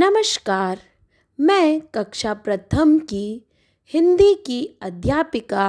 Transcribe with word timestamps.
नमस्कार, 0.00 0.78
मैं 1.38 1.80
कक्षा 1.94 2.32
प्रथम 2.34 2.98
की 2.98 3.42
हिंदी 3.92 4.34
की 4.46 4.60
अध्यापिका 4.82 5.64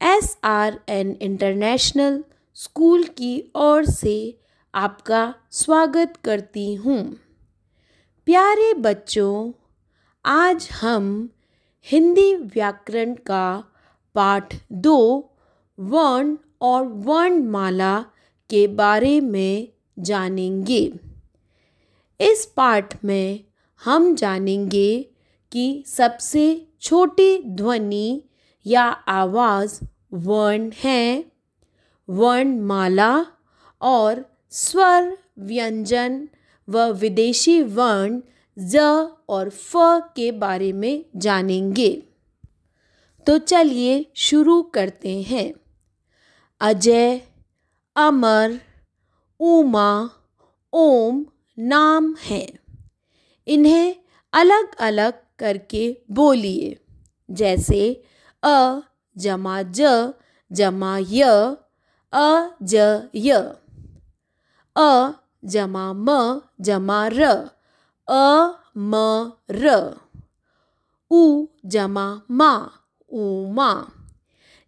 S 0.00 0.36
R 0.44 0.78
N 0.88 1.10
international 1.22 2.24
school 2.54 3.04
की 3.04 3.52
ओर 3.56 3.84
से 3.84 4.14
आपका 4.74 5.34
स्वागत 5.50 6.16
करती 6.24 6.74
हूँ। 6.74 6.98
प्यारे 8.26 8.72
बच्चों, 8.74 9.52
आज 10.24 10.68
हम 10.72 11.28
हिंदी 11.86 12.34
व्याकरण 12.34 13.14
का 13.14 13.64
पाठ 14.14 14.56
दो, 14.72 14.98
वर्ण 15.78 16.36
और 16.60 16.86
वर्णमाला 16.86 17.98
के 18.50 18.66
बारे 18.66 19.20
में 19.20 19.68
जानेंगे। 19.98 21.11
इस 22.22 22.46
पाठ 22.46 23.04
में 23.04 23.44
हम 23.84 24.14
जानेंगे 24.14 25.02
कि 25.52 25.84
सबसे 25.86 26.66
छोटी 26.80 27.38
ध्वनि 27.38 28.22
या 28.66 28.84
आवाज़ 28.90 29.80
वर्ण 30.12 30.70
है, 30.84 31.24
वर्णमाला 32.08 33.24
और 33.80 34.14
स्वर 34.50 35.18
व्यंजन 35.38 36.28
व 36.68 36.78
विदेशी 36.78 37.62
वर्ण 37.62 38.20
ज 38.58 38.76
और 39.28 39.48
फ 39.48 39.72
के 40.16 40.30
बारे 40.32 40.72
में 40.72 41.04
जानेंगे। 41.16 42.02
तो 43.26 43.38
चलिए 43.38 44.04
शुरू 44.14 44.62
करते 44.62 45.22
हैं। 45.22 45.52
अजय, 46.60 47.20
अमर, 47.96 48.60
उमा, 49.40 50.10
ओम 50.72 51.24
नाम 51.58 52.16
हैं। 52.20 52.58
इन्हें 53.46 53.96
अलग 54.32 54.74
अलग 54.74 55.12
करके 55.38 56.02
बोलिए। 56.10 56.80
जैसे, 57.30 58.02
अ, 58.42 58.80
जमा 59.18 59.62
ज, 59.62 60.12
जमा 60.52 60.98
य, 60.98 61.22
अ, 62.12 62.48
ज, 62.62 62.74
य। 63.16 63.54
अ, 64.76 65.10
जमा 65.44 65.92
म, 65.92 66.40
जमा 66.60 67.08
र। 67.08 67.24
अ, 68.08 68.52
म, 68.76 69.30
र। 69.50 69.96
उ, 71.10 71.46
जमा 71.66 72.22
मा, 72.30 72.70
उ, 73.10 73.52
मा। 73.52 73.90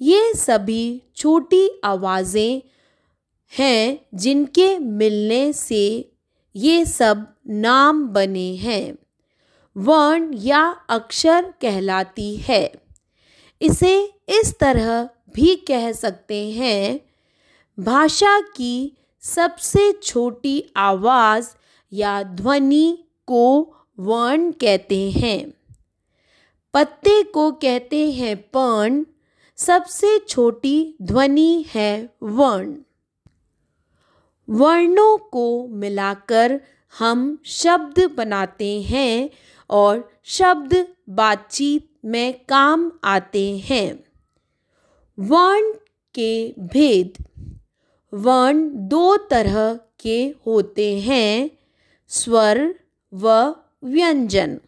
ये 0.00 0.34
सभी 0.34 1.02
छोटी 1.16 1.80
आवाज़ें 1.84 2.62
हैं 3.58 4.06
जिनके 4.14 4.78
मिलने 4.78 5.52
से 5.52 6.09
ये 6.54 6.84
सब 6.86 7.34
नाम 7.48 8.08
बने 8.08 8.54
हैं। 8.54 8.94
वर्ण 9.76 10.34
या 10.34 10.66
अक्षर 10.88 11.54
कहलाती 11.60 12.36
है। 12.36 12.72
इसे 13.60 14.12
इस 14.28 14.58
तरह 14.60 15.08
भी 15.34 15.56
कह 15.56 15.92
सकते 15.92 16.50
हैं, 16.50 17.00
भाषा 17.84 18.40
की 18.40 18.96
सबसे 19.20 19.92
छोटी 19.92 20.72
आवाज़ 20.76 21.48
या 21.92 22.22
ध्वनि 22.22 22.98
को 23.26 23.76
वर्ण 23.98 24.52
कहते 24.52 25.10
हैं। 25.10 25.54
पत्ते 26.74 27.22
को 27.22 27.50
कहते 27.52 28.10
हैं 28.10 28.36
पर्ण, 28.36 29.04
सबसे 29.56 30.18
छोटी 30.28 30.96
ध्वनि 31.02 31.64
है 31.68 32.14
वर्ण। 32.22 32.74
वर्णों 34.50 35.18
को 35.18 35.66
मिलाकर 35.66 36.60
हम 36.98 37.42
शब्द 37.44 38.10
बनाते 38.16 38.82
हैं 38.82 39.28
और 39.70 39.98
शब्द 40.24 40.86
बातचीत 41.08 41.80
में 42.04 42.34
काम 42.48 42.90
आते 43.04 43.56
हैं। 43.56 44.04
वर्ण 45.18 45.72
के 46.14 46.54
भेद। 46.58 47.24
वर्ण 48.12 48.68
दो 48.74 49.16
तरह 49.16 49.74
के 50.00 50.34
होते 50.46 51.00
हैं, 51.00 51.48
स्वर 52.08 52.74
व 53.12 53.28
व्यंजन। 53.82 54.60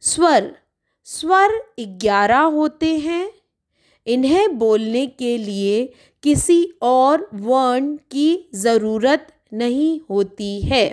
स्वर। 0.00 0.58
स्वर 1.04 1.48
ग्यारह 1.80 2.38
होते 2.38 2.96
हैं। 2.98 3.32
इन्हें 4.06 4.58
बोलने 4.58 5.06
के 5.06 5.44
लिए 5.44 5.86
किसी 6.26 6.78
और 6.82 7.30
वर्ण 7.34 7.96
की 7.96 8.50
ज़रूरत 8.54 9.32
नहीं 9.52 10.00
होती 10.10 10.60
है। 10.60 10.90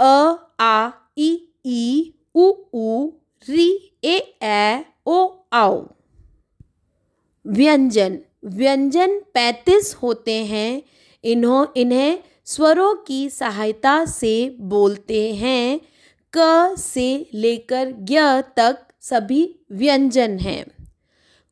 अ, 0.00 0.34
आ, 0.60 0.90
इ, 1.18 1.36
ई, 1.66 2.14
उ 2.34 2.52
ऊ 2.74 3.10
री, 3.48 3.98
ए 4.04 4.38
ए 4.42 4.84
ओ, 5.06 5.28
आओ। 5.52 5.88
व्यंजन। 7.46 8.18
व्यंजन 8.44 9.18
पैंतीस 9.18 9.94
होते 9.94 10.44
हैं। 10.44 10.82
इन्हों, 11.24 11.66
इन्हें 11.76 12.18
स्वरों 12.44 12.94
की 12.94 13.30
सहायता 13.30 14.04
से 14.04 14.56
बोलते 14.60 15.34
हैं। 15.34 15.80
क 16.36 16.74
से 16.78 17.30
लेकर 17.34 17.90
ज्ञ 17.90 18.20
तक 18.56 18.78
सभी 19.00 19.60
व्यंजन 19.72 20.38
हैं। 20.38 20.88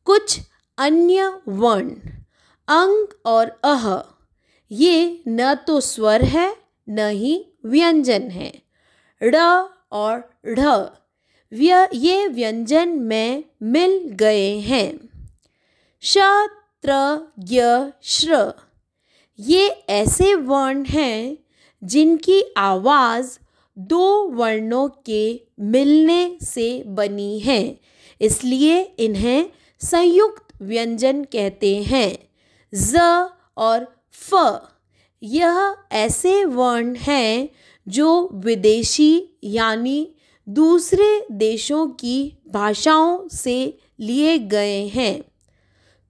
कुछ 0.05 0.39
अन्य 0.77 1.41
वर्ण। 1.47 2.20
अंग 2.71 3.07
और 3.25 3.59
अह। 3.63 3.85
ये 4.71 5.23
न 5.27 5.53
तो 5.67 5.79
स्वर 5.79 6.23
है, 6.23 6.55
न 6.87 7.09
ही 7.09 7.33
व्यंजन 7.65 8.29
है। 8.29 8.51
ड़ 9.21 9.35
और 9.91 10.21
ढ। 10.49 10.59
ये 11.93 12.27
व्यंजन 12.27 12.89
में 12.89 13.43
मिल 13.63 13.97
गए 14.19 14.49
हैं। 14.59 14.91
श 16.03 16.17
त्र 16.83 16.93
य 17.51 17.91
श्र 18.03 18.53
ये 19.39 19.67
ऐसे 19.89 20.33
वर्ण 20.35 20.83
हैं 20.85 21.37
जिनकी 21.83 22.41
आवाज़ 22.57 23.37
दो 23.77 24.05
वर्णों 24.29 24.87
के 25.05 25.23
मिलने 25.59 26.37
से 26.43 26.83
बनी 26.87 27.39
है, 27.39 27.61
इसलिए 28.21 28.81
इन्हें 28.99 29.45
संयुक्त 29.81 30.61
व्यंजन 30.61 31.23
कहते 31.23 31.75
हैं। 31.75 32.30
ज 32.73 32.95
और 33.57 33.85
फ। 34.11 34.33
यह 35.21 35.75
ऐसे 35.91 36.45
वर्ण 36.45 36.95
हैं 36.95 37.49
जो 37.87 38.29
विदेशी 38.33 39.39
यानी 39.43 40.15
दूसरे 40.47 41.25
देशों 41.31 41.87
की 41.87 42.37
भाषाओं 42.47 43.27
से 43.27 43.77
लिए 43.99 44.37
गए 44.37 44.87
हैं। 44.87 45.21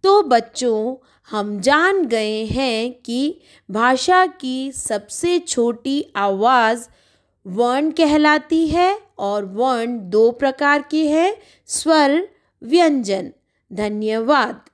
तो 0.04 0.24
बच्चों, 0.24 1.06
हम 1.32 1.60
जान 1.60 2.06
गए 2.06 2.46
हैं 2.46 2.94
कि 3.06 3.42
भाषा 3.70 4.26
की 4.26 4.72
सबसे 4.72 5.40
छोटी 5.40 6.14
आवाज़ 6.16 6.88
वर्ण 7.46 7.92
कहलाती 7.92 8.68
है 8.68 9.00
और 9.18 9.46
वर्ण 9.46 10.10
दो 10.10 10.32
प्रकार 10.32 10.82
के 10.92 11.10
हैं, 11.10 11.34
स्वर, 11.68 12.28
व्यंजन। 12.64 13.32
धन्यवाद। 13.74 14.71